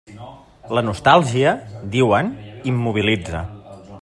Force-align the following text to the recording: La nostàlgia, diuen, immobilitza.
La 0.77 0.83
nostàlgia, 0.87 1.53
diuen, 1.97 2.35
immobilitza. 2.73 3.45